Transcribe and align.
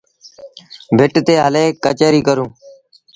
ڀٽ 0.97 1.13
تي 1.27 1.33
هلي 1.43 1.65
ڪچهريٚ 1.83 2.25
ڪرون۔ 2.27 2.49